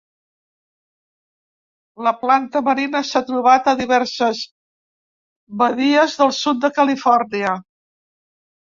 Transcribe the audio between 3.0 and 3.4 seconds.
s'ha